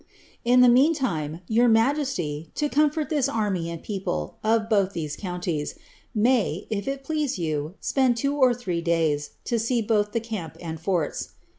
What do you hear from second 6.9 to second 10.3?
please you, spend two or three days, to see both the